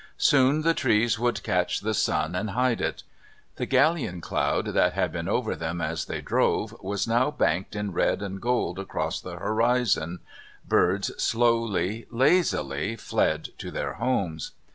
[0.17, 3.03] Soon the trees would catch the sun and hide it;
[3.57, 7.93] the galleon cloud that had been over them as they drove was new banked in
[7.93, 10.17] red and gold across the horizon;
[10.67, 14.53] birds slowly, lazily fled to their homes.